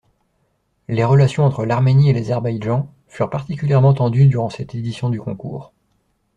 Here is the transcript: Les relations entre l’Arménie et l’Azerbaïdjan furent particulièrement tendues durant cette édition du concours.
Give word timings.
Les 0.87 1.03
relations 1.03 1.45
entre 1.45 1.63
l’Arménie 1.63 2.09
et 2.09 2.13
l’Azerbaïdjan 2.13 2.91
furent 3.07 3.29
particulièrement 3.29 3.93
tendues 3.93 4.25
durant 4.25 4.49
cette 4.49 4.73
édition 4.73 5.11
du 5.11 5.21
concours. 5.21 5.73